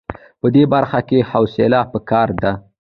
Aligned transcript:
په 0.41 0.47
دې 0.55 0.63
برخه 0.73 0.99
کې 1.09 1.27
حوصله 1.31 1.79
په 1.91 1.99
کار 2.09 2.29
ده. 2.41 2.51